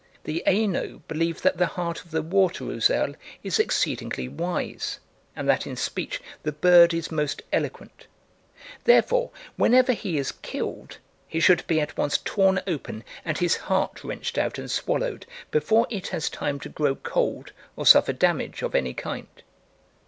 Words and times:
The 0.23 0.41
Aino 0.47 1.03
believe 1.07 1.43
that 1.43 1.57
the 1.59 1.67
heart 1.67 2.03
of 2.03 2.09
the 2.09 2.23
water 2.23 2.65
ousel 2.71 3.13
is 3.43 3.59
exceedingly 3.59 4.27
wise, 4.27 4.97
and 5.35 5.47
that 5.47 5.67
in 5.67 5.75
speech 5.75 6.19
the 6.41 6.51
bird 6.51 6.91
is 6.91 7.11
most 7.11 7.43
eloquent. 7.53 8.07
Therefore 8.85 9.29
whenever 9.57 9.93
he 9.93 10.17
is 10.17 10.31
killed, 10.31 10.97
he 11.27 11.39
should 11.39 11.67
be 11.67 11.79
at 11.79 11.95
once 11.99 12.17
torn 12.17 12.61
open 12.65 13.03
and 13.23 13.37
his 13.37 13.55
heart 13.57 14.03
wrenched 14.03 14.39
out 14.39 14.57
and 14.57 14.71
swallowed 14.71 15.27
before 15.51 15.85
it 15.91 16.07
has 16.07 16.31
time 16.31 16.59
to 16.61 16.69
grow 16.69 16.95
cold 16.95 17.51
or 17.75 17.85
suffer 17.85 18.11
damage 18.11 18.63
of 18.63 18.73
any 18.73 18.95
kind. 18.95 19.27